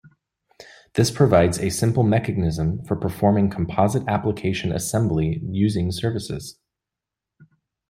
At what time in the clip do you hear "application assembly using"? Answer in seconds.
4.07-5.91